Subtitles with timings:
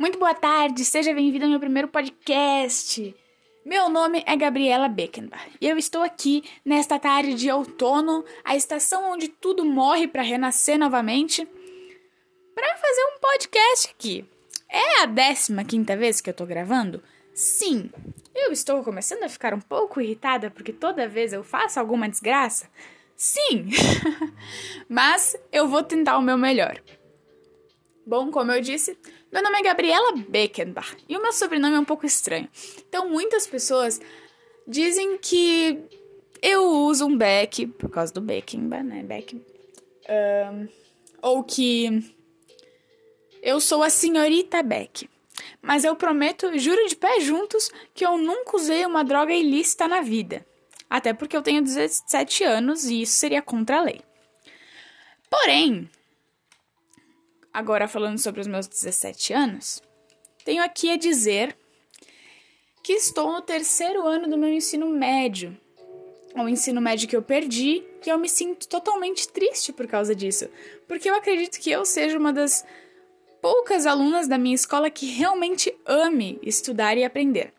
[0.00, 3.14] Muito boa tarde, seja bem-vindo ao meu primeiro podcast.
[3.66, 9.12] Meu nome é Gabriela Beckenbach e eu estou aqui nesta tarde de outono, a estação
[9.12, 11.46] onde tudo morre para renascer novamente,
[12.54, 14.24] para fazer um podcast aqui.
[14.70, 17.02] É a 15 quinta vez que eu tô gravando?
[17.34, 17.90] Sim,
[18.34, 22.70] eu estou começando a ficar um pouco irritada porque toda vez eu faço alguma desgraça.
[23.14, 23.68] Sim,
[24.88, 26.80] mas eu vou tentar o meu melhor.
[28.10, 28.98] Bom, como eu disse,
[29.30, 32.48] meu nome é Gabriela Beckenbach e o meu sobrenome é um pouco estranho.
[32.88, 34.00] Então, muitas pessoas
[34.66, 35.78] dizem que
[36.42, 39.04] eu uso um Beck por causa do Beckenbach, né?
[39.04, 39.36] Beck.
[39.36, 40.68] Um,
[41.22, 42.12] ou que
[43.40, 45.08] eu sou a senhorita Beck.
[45.62, 50.00] Mas eu prometo, juro de pé juntos, que eu nunca usei uma droga ilícita na
[50.00, 50.44] vida.
[50.90, 54.00] Até porque eu tenho 17 anos e isso seria contra a lei.
[55.30, 55.88] Porém,
[57.52, 59.82] agora falando sobre os meus 17 anos,
[60.44, 61.56] tenho aqui a dizer
[62.82, 65.56] que estou no terceiro ano do meu ensino médio.
[66.34, 70.48] O ensino médio que eu perdi, e eu me sinto totalmente triste por causa disso,
[70.86, 72.64] porque eu acredito que eu seja uma das
[73.42, 77.52] poucas alunas da minha escola que realmente ame estudar e aprender.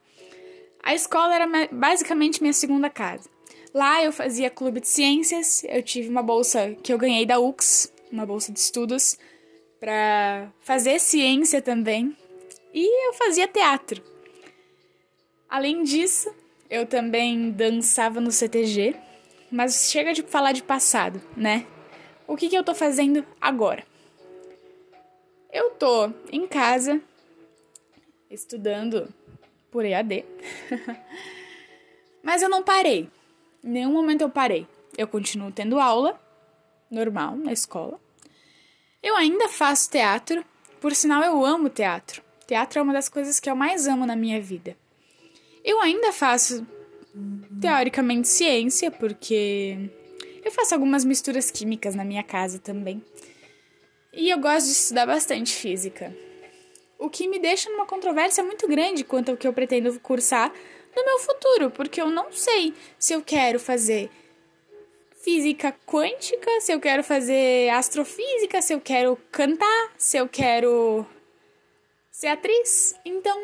[0.81, 3.29] A escola era basicamente minha segunda casa.
[3.73, 7.91] Lá eu fazia clube de ciências, eu tive uma bolsa que eu ganhei da UX,
[8.11, 9.17] uma bolsa de estudos,
[9.81, 12.15] para fazer ciência também.
[12.71, 14.01] E eu fazia teatro.
[15.49, 16.33] Além disso,
[16.69, 18.95] eu também dançava no CTG.
[19.51, 21.65] Mas chega de falar de passado, né?
[22.27, 23.83] O que, que eu tô fazendo agora?
[25.51, 27.01] Eu tô em casa,
[28.29, 29.13] estudando
[29.69, 30.23] por EAD.
[32.23, 33.09] Mas eu não parei.
[33.61, 34.65] Em nenhum momento eu parei.
[34.97, 36.17] Eu continuo tendo aula,
[36.89, 37.99] normal, na escola.
[39.01, 40.45] Eu ainda faço teatro,
[40.79, 42.21] por sinal eu amo teatro.
[42.45, 44.77] Teatro é uma das coisas que eu mais amo na minha vida.
[45.63, 46.65] Eu ainda faço
[47.59, 49.89] teoricamente ciência, porque
[50.43, 53.03] eu faço algumas misturas químicas na minha casa também.
[54.13, 56.15] E eu gosto de estudar bastante física.
[56.99, 60.53] O que me deixa numa controvérsia muito grande quanto ao que eu pretendo cursar
[60.95, 64.11] no meu futuro, porque eu não sei se eu quero fazer
[65.23, 71.05] física quântica, se eu quero fazer astrofísica, se eu quero cantar, se eu quero
[72.11, 72.95] ser atriz.
[73.05, 73.37] Então,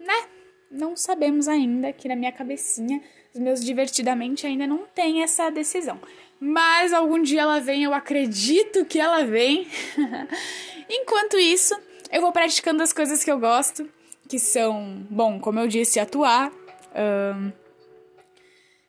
[0.00, 0.28] né?
[0.70, 3.00] Não sabemos ainda aqui na minha cabecinha.
[3.32, 6.00] Os meus divertidamente ainda não tem essa decisão.
[6.40, 9.68] Mas algum dia ela vem, eu acredito que ela vem.
[10.90, 11.78] Enquanto isso,
[12.10, 13.88] eu vou praticando as coisas que eu gosto,
[14.28, 16.50] que são, bom, como eu disse, atuar.
[16.94, 17.52] Um,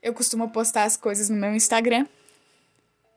[0.07, 2.05] eu costumo postar as coisas no meu Instagram.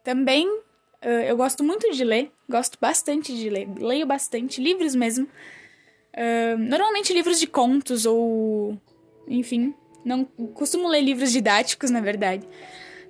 [0.02, 5.26] Também uh, eu gosto muito de ler, gosto bastante de ler, leio bastante, livros mesmo.
[5.26, 8.76] Uh, normalmente livros de contos ou.
[9.28, 9.72] Enfim,
[10.04, 12.46] não costumo ler livros didáticos, na verdade.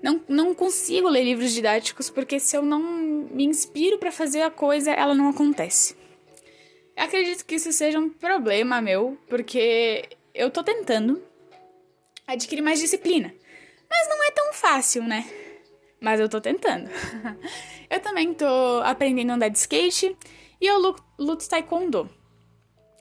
[0.03, 4.51] Não, não consigo ler livros didáticos porque se eu não me inspiro para fazer a
[4.51, 5.97] coisa, ela não acontece.
[6.97, 11.23] Eu acredito que isso seja um problema meu, porque eu tô tentando
[12.27, 13.33] adquirir mais disciplina.
[13.91, 15.29] Mas não é tão fácil, né?
[16.01, 16.89] Mas eu tô tentando.
[17.91, 18.47] eu também tô
[18.85, 20.17] aprendendo a andar de skate
[20.61, 20.79] e eu
[21.19, 22.09] luto taekwondo.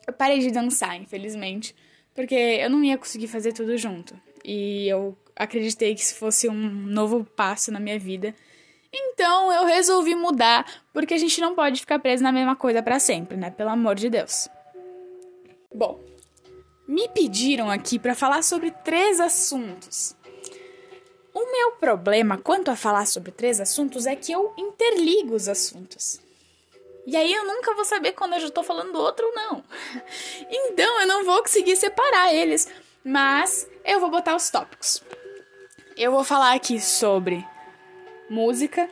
[0.08, 1.76] Eu parei de dançar, infelizmente,
[2.16, 4.20] porque eu não ia conseguir fazer tudo junto.
[4.44, 8.34] E eu acreditei que isso fosse um novo passo na minha vida.
[8.92, 13.00] Então eu resolvi mudar, porque a gente não pode ficar preso na mesma coisa para
[13.00, 13.52] sempre, né?
[13.52, 14.50] Pelo amor de Deus.
[15.74, 16.00] Bom,
[16.88, 20.16] me pediram aqui para falar sobre três assuntos.
[21.40, 26.20] O meu problema quanto a falar sobre três assuntos é que eu interligo os assuntos.
[27.08, 29.64] E aí eu nunca vou saber quando eu já tô falando do outro ou não.
[30.52, 32.68] Então eu não vou conseguir separar eles.
[33.06, 35.02] Mas eu vou botar os tópicos.
[35.96, 37.48] Eu vou falar aqui sobre
[38.30, 38.90] música,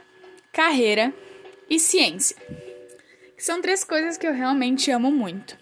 [0.54, 1.14] carreira
[1.70, 2.38] e ciência.
[3.36, 5.58] Que são três coisas que eu realmente amo muito.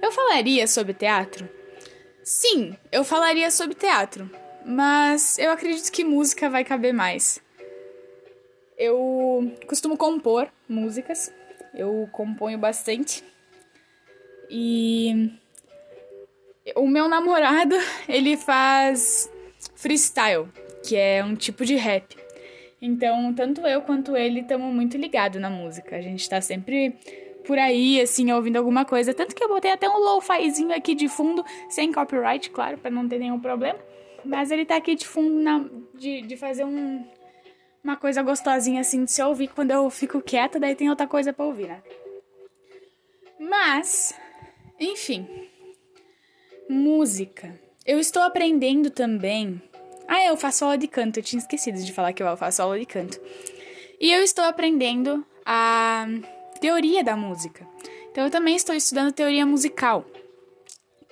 [0.00, 1.48] Eu falaria sobre teatro?
[2.22, 4.30] Sim, eu falaria sobre teatro
[4.64, 7.40] mas eu acredito que música vai caber mais.
[8.76, 11.32] Eu costumo compor músicas,
[11.74, 13.22] eu componho bastante.
[14.48, 15.30] E
[16.74, 17.76] o meu namorado,
[18.08, 19.30] ele faz
[19.74, 20.48] freestyle,
[20.82, 22.16] que é um tipo de rap.
[22.82, 25.96] Então, tanto eu quanto ele estamos muito ligados na música.
[25.96, 26.96] A gente tá sempre
[27.46, 29.12] por aí, assim, ouvindo alguma coisa.
[29.12, 33.06] Tanto que eu botei até um lo-fizinho aqui de fundo, sem copyright, claro, para não
[33.06, 33.78] ter nenhum problema.
[34.24, 35.64] Mas ele tá aqui de fundo na,
[35.94, 37.04] de, de fazer um,
[37.82, 41.32] uma coisa gostosinha assim de se ouvir quando eu fico quieta, daí tem outra coisa
[41.32, 41.82] pra ouvir, né?
[43.38, 44.14] Mas
[44.78, 45.26] Enfim,
[46.68, 47.60] música.
[47.84, 49.60] Eu estou aprendendo também.
[50.08, 51.18] Ah, eu faço aula de canto.
[51.18, 53.20] Eu tinha esquecido de falar que eu faço aula de canto.
[54.00, 56.06] E eu estou aprendendo a
[56.60, 57.66] teoria da música.
[58.10, 60.04] Então eu também estou estudando teoria musical,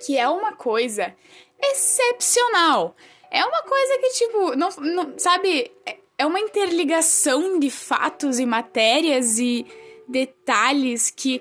[0.05, 1.15] que é uma coisa
[1.61, 2.97] excepcional.
[3.31, 5.71] É uma coisa que, tipo, não, não sabe,
[6.19, 9.67] é, uma interligação de fatos e matérias e
[10.09, 11.41] detalhes que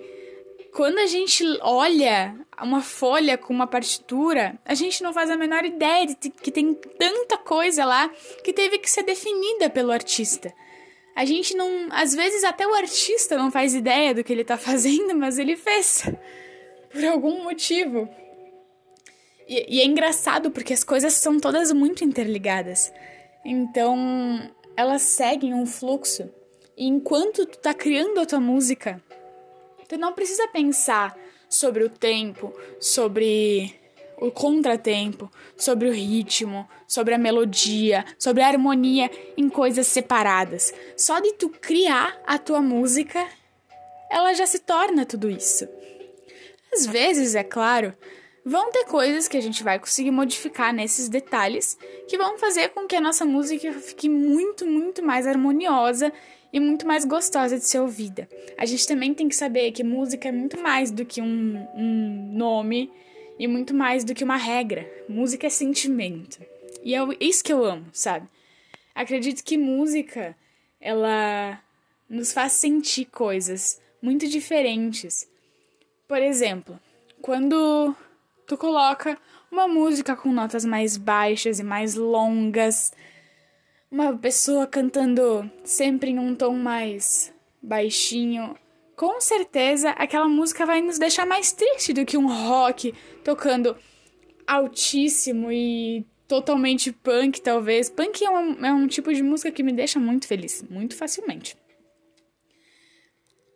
[0.78, 5.66] quando a gente olha uma folha com uma partitura, a gente não faz a menor
[5.66, 8.10] ideia de que tem tanta coisa lá
[8.44, 10.54] que teve que ser definida pelo artista.
[11.16, 11.88] A gente não.
[11.90, 15.56] Às vezes até o artista não faz ideia do que ele tá fazendo, mas ele
[15.56, 16.04] fez.
[16.92, 18.08] Por algum motivo.
[19.48, 22.92] E, e é engraçado porque as coisas são todas muito interligadas.
[23.46, 26.30] Então, elas seguem um fluxo.
[26.76, 29.02] E enquanto tu tá criando a tua música,
[29.88, 31.18] tu não precisa pensar
[31.50, 33.74] sobre o tempo, sobre
[34.20, 40.74] o contratempo, sobre o ritmo, sobre a melodia, sobre a harmonia em coisas separadas.
[40.96, 43.26] Só de tu criar a tua música,
[44.10, 45.68] ela já se torna tudo isso.
[46.74, 47.96] Às vezes, é claro,
[48.48, 51.78] vão ter coisas que a gente vai conseguir modificar nesses detalhes
[52.08, 56.14] que vão fazer com que a nossa música fique muito, muito mais harmoniosa
[56.54, 58.26] e muito mais gostosa de ser ouvida.
[58.58, 62.32] A gente também tem que saber que música é muito mais do que um, um
[62.38, 62.90] nome
[63.38, 64.90] e muito mais do que uma regra.
[65.10, 66.40] Música é sentimento.
[66.86, 68.30] E é isso que eu amo, sabe?
[68.96, 70.38] Acredito que música,
[70.80, 71.62] ela
[72.10, 75.30] nos faz sentir coisas muito diferentes.
[76.08, 76.80] Por exemplo,
[77.22, 77.94] quando
[78.48, 79.18] tu coloca
[79.52, 82.92] uma música com notas mais baixas e mais longas,
[83.92, 88.56] uma pessoa cantando sempre em um tom mais baixinho,
[88.96, 93.76] com certeza aquela música vai nos deixar mais triste do que um rock tocando
[94.48, 97.90] altíssimo e totalmente punk, talvez.
[97.90, 101.56] Punk é um, é um tipo de música que me deixa muito feliz, muito facilmente.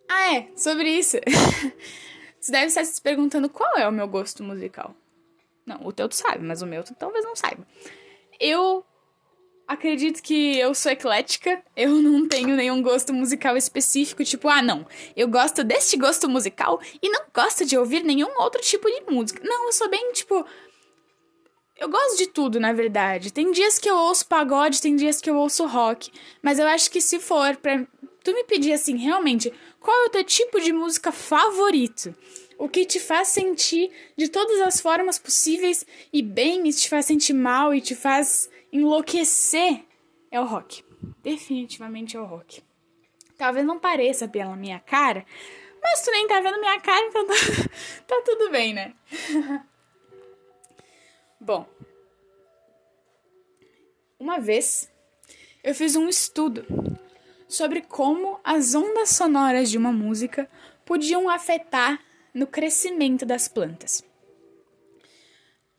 [0.10, 1.18] Ah, é, sobre isso.
[2.42, 4.96] Você deve estar se perguntando qual é o meu gosto musical.
[5.64, 7.66] Não, o teu tu sabe, mas o meu tu talvez não saiba.
[8.40, 8.84] Eu
[9.68, 14.88] acredito que eu sou eclética, eu não tenho nenhum gosto musical específico, tipo, ah, não,
[15.16, 19.40] eu gosto deste gosto musical e não gosto de ouvir nenhum outro tipo de música.
[19.44, 20.44] Não, eu sou bem, tipo.
[21.78, 23.32] Eu gosto de tudo, na verdade.
[23.32, 26.12] Tem dias que eu ouço pagode, tem dias que eu ouço rock.
[26.42, 27.86] Mas eu acho que se for pra
[28.24, 32.16] tu me pedir assim, realmente, qual é o teu tipo de música favorito?
[32.58, 37.06] O que te faz sentir de todas as formas possíveis e bem, e te faz
[37.08, 39.84] sentir mal e te faz enlouquecer
[40.30, 40.84] é o rock.
[41.24, 42.64] Definitivamente é o rock.
[43.38, 45.26] Talvez não pareça pela minha cara,
[45.82, 47.34] mas tu nem tá vendo minha cara, então tá,
[48.08, 48.94] tá tudo bem, né?
[51.40, 51.68] Bom,
[54.20, 54.92] uma vez
[55.64, 56.64] eu fiz um estudo
[57.54, 60.50] sobre como as ondas sonoras de uma música
[60.86, 62.00] podiam afetar
[62.34, 64.04] no crescimento das plantas.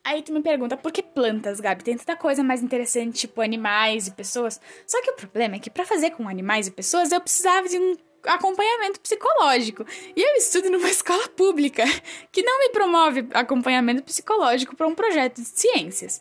[0.05, 1.85] Aí tu me pergunta, por que plantas, Gabi?
[1.85, 4.61] Tem tanta coisa mais interessante, tipo animais e pessoas.
[4.87, 7.79] Só que o problema é que para fazer com animais e pessoas eu precisava de
[7.79, 9.87] um acompanhamento psicológico.
[10.17, 11.85] E eu estudo numa escola pública
[12.33, 16.21] que não me promove acompanhamento psicológico para um projeto de ciências.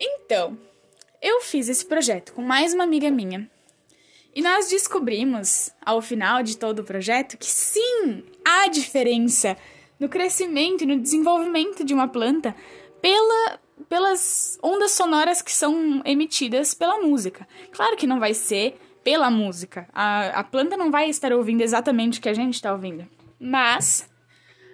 [0.00, 0.56] Então,
[1.20, 3.50] eu fiz esse projeto com mais uma amiga minha.
[4.34, 9.56] E nós descobrimos, ao final de todo o projeto, que sim, há diferença
[9.98, 12.54] no crescimento e no desenvolvimento de uma planta
[13.00, 17.46] pela, pelas ondas sonoras que são emitidas pela música.
[17.70, 19.86] Claro que não vai ser pela música.
[19.92, 23.06] A, a planta não vai estar ouvindo exatamente o que a gente está ouvindo.
[23.38, 24.08] Mas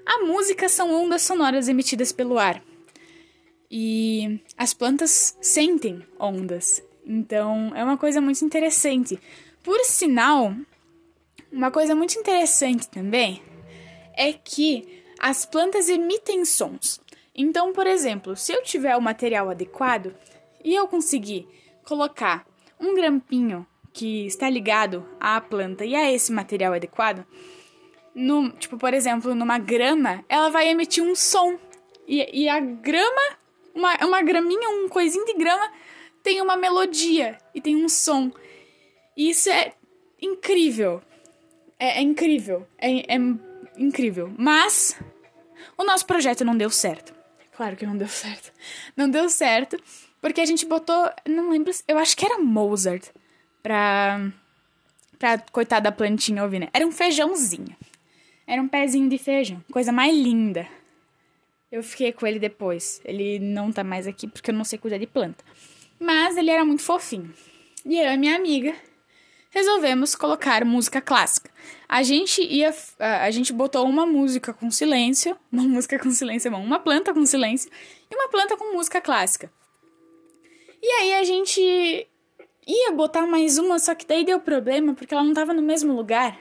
[0.06, 2.62] a música são ondas sonoras emitidas pelo ar.
[3.70, 6.82] E as plantas sentem ondas.
[7.04, 9.20] Então é uma coisa muito interessante.
[9.62, 10.54] Por sinal,
[11.52, 13.42] uma coisa muito interessante também
[14.16, 17.00] é que as plantas emitem sons.
[17.34, 20.14] Então, por exemplo, se eu tiver o material adequado
[20.64, 21.46] e eu conseguir
[21.84, 22.46] colocar
[22.78, 27.26] um grampinho que está ligado à planta e a esse material adequado,
[28.14, 31.58] no, tipo, por exemplo, numa grama, ela vai emitir um som.
[32.06, 33.38] E, e a grama,
[33.74, 35.70] uma, uma graminha, um coisinho de grama,
[36.22, 38.30] tem uma melodia e tem um som.
[39.20, 39.74] E isso é
[40.18, 41.02] incrível.
[41.78, 42.66] É, é incrível.
[42.78, 43.18] É, é
[43.76, 44.32] incrível.
[44.38, 44.98] Mas
[45.76, 47.14] o nosso projeto não deu certo.
[47.52, 48.50] Claro que não deu certo.
[48.96, 49.76] Não deu certo,
[50.22, 53.10] porque a gente botou, não lembro, eu acho que era Mozart
[53.62, 54.32] pra
[55.18, 56.68] pra coitada da plantinha ouvir, né?
[56.72, 57.76] Era um feijãozinho.
[58.46, 60.66] Era um pezinho de feijão, coisa mais linda.
[61.70, 63.02] Eu fiquei com ele depois.
[63.04, 65.44] Ele não tá mais aqui porque eu não sei cuidar de planta.
[65.98, 67.30] Mas ele era muito fofinho.
[67.84, 68.74] E eu e minha amiga
[69.50, 71.50] resolvemos colocar música clássica.
[71.88, 72.74] A gente ia.
[72.98, 75.36] A gente botou uma música com silêncio.
[75.52, 77.70] Uma música com silêncio, não, uma planta com silêncio.
[78.10, 79.52] E uma planta com música clássica.
[80.80, 81.60] E aí a gente
[82.66, 85.92] ia botar mais uma, só que daí deu problema porque ela não estava no mesmo
[85.92, 86.38] lugar.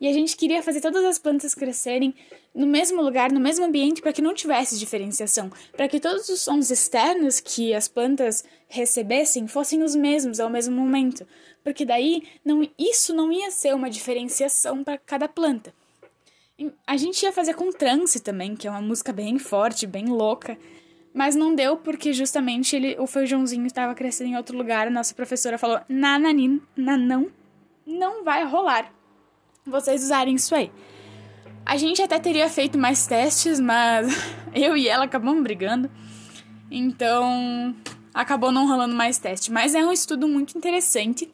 [0.00, 2.14] E a gente queria fazer todas as plantas crescerem
[2.54, 6.42] no mesmo lugar, no mesmo ambiente, para que não tivesse diferenciação, para que todos os
[6.42, 11.26] sons externos que as plantas recebessem fossem os mesmos ao mesmo momento,
[11.64, 15.74] porque daí não, isso não ia ser uma diferenciação para cada planta.
[16.86, 20.58] A gente ia fazer com trance também, que é uma música bem forte, bem louca,
[21.12, 24.86] mas não deu porque justamente ele, o feijãozinho estava crescendo em outro lugar.
[24.86, 27.30] A nossa professora falou: Nananin, na, não,
[27.86, 28.95] não vai rolar
[29.66, 30.70] vocês usarem isso aí.
[31.64, 34.06] A gente até teria feito mais testes, mas
[34.54, 35.90] eu e ela acabamos brigando.
[36.70, 37.74] Então,
[38.14, 39.50] acabou não rolando mais teste.
[39.50, 41.30] Mas é um estudo muito interessante.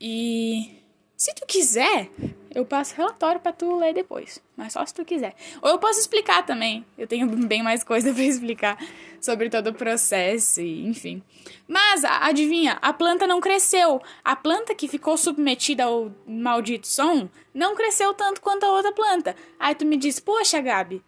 [0.00, 0.82] E
[1.16, 2.10] se tu quiser,
[2.54, 5.34] eu passo relatório para tu ler depois, mas só se tu quiser.
[5.60, 6.84] Ou eu posso explicar também.
[6.96, 8.78] Eu tenho bem mais coisa para explicar
[9.20, 11.22] sobre todo o processo e enfim.
[11.66, 14.00] Mas adivinha, a planta não cresceu.
[14.24, 19.36] A planta que ficou submetida ao maldito som não cresceu tanto quanto a outra planta.
[19.58, 21.02] Aí tu me diz: "Poxa, Gabi, o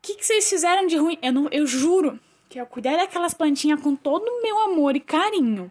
[0.00, 3.80] que, que vocês fizeram de ruim?" Eu não, eu juro que eu cuidei daquelas plantinhas
[3.80, 5.70] com todo o meu amor e carinho.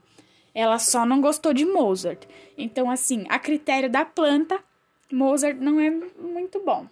[0.54, 2.24] Ela só não gostou de Mozart.
[2.58, 4.64] Então, assim, a critério da planta,
[5.12, 6.88] Mozart não é muito bom.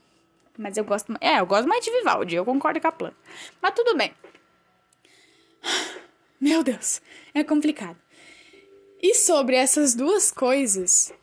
[0.57, 1.15] Mas eu gosto.
[1.19, 3.17] É, eu gosto mais de Vivaldi, eu concordo com a planta.
[3.61, 4.13] Mas tudo bem.
[6.39, 7.01] Meu Deus,
[7.33, 7.97] é complicado.
[9.01, 11.13] E sobre essas duas coisas,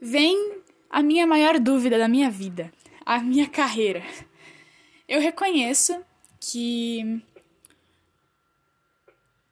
[0.00, 2.72] vem a minha maior dúvida da minha vida,
[3.04, 4.02] a minha carreira.
[5.08, 6.04] Eu reconheço
[6.40, 7.22] que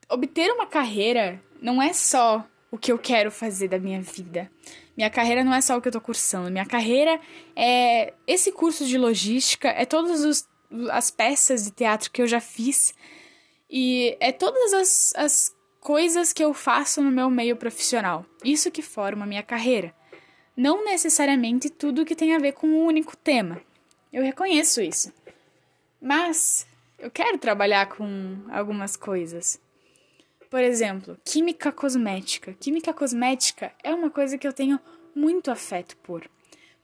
[0.08, 4.50] obter uma carreira não é só o que eu quero fazer da minha vida.
[4.96, 6.50] Minha carreira não é só o que eu tô cursando.
[6.50, 7.20] Minha carreira
[7.56, 10.48] é esse curso de logística, é todas os,
[10.90, 12.94] as peças de teatro que eu já fiz
[13.68, 18.24] e é todas as, as coisas que eu faço no meu meio profissional.
[18.44, 19.94] Isso que forma minha carreira.
[20.56, 23.60] Não necessariamente tudo que tem a ver com um único tema.
[24.12, 25.12] Eu reconheço isso.
[26.00, 26.66] Mas
[26.98, 29.60] eu quero trabalhar com algumas coisas.
[30.50, 32.52] Por exemplo, química cosmética.
[32.58, 34.80] Química cosmética é uma coisa que eu tenho
[35.14, 36.28] muito afeto por.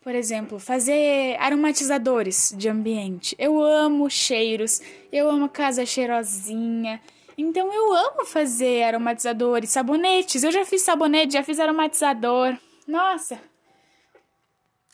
[0.00, 3.34] Por exemplo, fazer aromatizadores de ambiente.
[3.36, 4.80] Eu amo cheiros,
[5.10, 7.02] eu amo casa cheirosinha.
[7.36, 10.44] Então eu amo fazer aromatizadores, sabonetes.
[10.44, 12.56] Eu já fiz sabonete, já fiz aromatizador.
[12.86, 13.40] Nossa.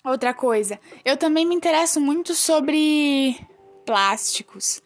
[0.02, 3.36] Outra coisa, eu também me interesso muito sobre
[3.84, 4.82] plásticos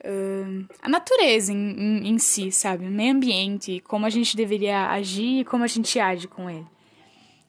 [0.00, 2.86] uh, a natureza em, em, em, si, sabe?
[2.86, 6.66] O meio ambiente, como a gente deveria agir e como a gente age com ele.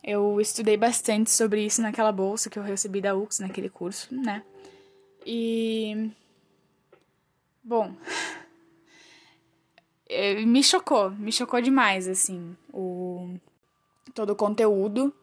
[0.04, 4.44] Eu estudei bastante sobre isso naquela bolsa que eu recebi da UX, naquele curso, né?
[5.26, 6.10] E.
[7.64, 7.94] Bom.
[10.46, 13.36] Me chocou, me chocou demais, assim, o.
[14.14, 15.14] todo o conteúdo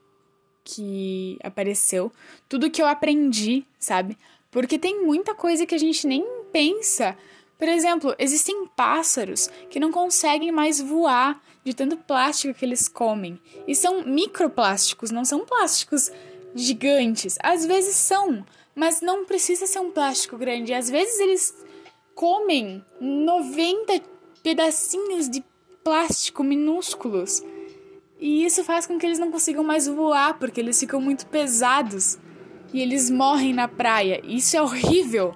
[0.62, 2.12] que apareceu,
[2.48, 4.18] tudo que eu aprendi, sabe?
[4.50, 7.18] Porque tem muita coisa que a gente nem pensa.
[7.58, 13.40] Por exemplo, existem pássaros que não conseguem mais voar de tanto plástico que eles comem.
[13.66, 16.12] E são microplásticos, não são plásticos
[16.54, 17.36] gigantes.
[17.42, 20.72] Às vezes são, mas não precisa ser um plástico grande.
[20.72, 21.54] Às vezes eles
[22.14, 24.00] comem 90
[24.42, 25.42] pedacinhos de
[25.82, 27.42] plástico minúsculos.
[28.20, 32.16] E isso faz com que eles não consigam mais voar, porque eles ficam muito pesados
[32.72, 34.20] e eles morrem na praia.
[34.24, 35.34] Isso é horrível.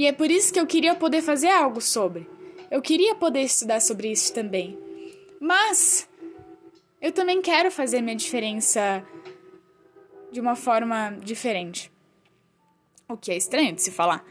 [0.00, 2.26] E é por isso que eu queria poder fazer algo sobre.
[2.70, 4.78] Eu queria poder estudar sobre isso também.
[5.38, 6.08] Mas
[7.02, 9.06] eu também quero fazer minha diferença
[10.32, 11.92] de uma forma diferente.
[13.06, 14.24] O que é estranho de se falar.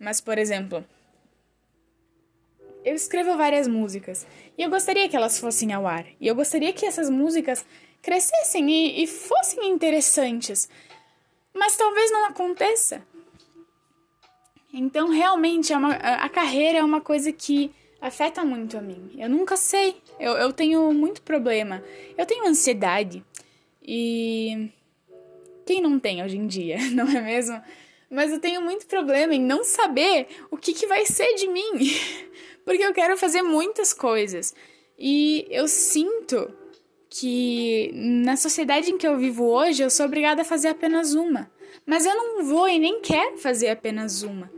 [0.00, 0.84] Mas, por exemplo,
[2.84, 4.26] eu escrevo várias músicas
[4.58, 6.06] e eu gostaria que elas fossem ao ar.
[6.20, 7.64] E eu gostaria que essas músicas
[8.02, 10.68] crescessem e, e fossem interessantes.
[11.54, 13.06] Mas talvez não aconteça.
[14.78, 19.10] Então, realmente, é uma, a carreira é uma coisa que afeta muito a mim.
[19.18, 19.96] Eu nunca sei.
[20.20, 21.82] Eu, eu tenho muito problema.
[22.16, 23.24] Eu tenho ansiedade.
[23.82, 24.70] E.
[25.66, 27.60] Quem não tem hoje em dia, não é mesmo?
[28.08, 31.72] Mas eu tenho muito problema em não saber o que, que vai ser de mim.
[32.64, 34.54] Porque eu quero fazer muitas coisas.
[34.96, 36.50] E eu sinto
[37.10, 41.50] que na sociedade em que eu vivo hoje, eu sou obrigada a fazer apenas uma.
[41.84, 44.57] Mas eu não vou e nem quero fazer apenas uma.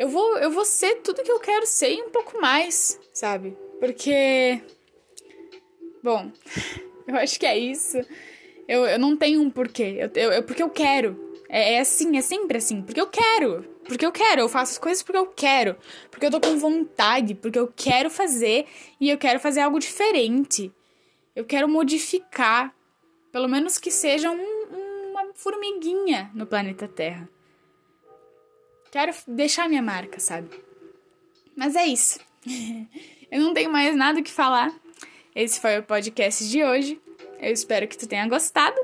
[0.00, 3.54] Eu vou, eu vou ser tudo que eu quero ser e um pouco mais, sabe?
[3.78, 4.58] Porque.
[6.02, 6.32] Bom,
[7.06, 7.98] eu acho que é isso.
[8.66, 9.98] Eu, eu não tenho um porquê.
[9.98, 11.36] Eu, eu, eu porque eu quero.
[11.50, 12.80] É, é assim, é sempre assim.
[12.80, 13.62] Porque eu quero.
[13.84, 14.40] Porque eu quero.
[14.40, 15.76] Eu faço as coisas porque eu quero.
[16.10, 17.34] Porque eu tô com vontade.
[17.34, 18.64] Porque eu quero fazer.
[18.98, 20.72] E eu quero fazer algo diferente.
[21.36, 22.74] Eu quero modificar.
[23.30, 27.28] Pelo menos que seja um, uma formiguinha no planeta Terra.
[28.90, 30.48] Quero deixar minha marca, sabe?
[31.56, 32.18] Mas é isso.
[33.30, 34.72] eu não tenho mais nada que falar.
[35.34, 37.00] Esse foi o podcast de hoje.
[37.38, 38.76] Eu espero que tu tenha gostado.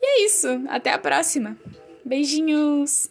[0.00, 0.48] E é isso.
[0.68, 1.56] Até a próxima.
[2.04, 3.10] Beijinhos!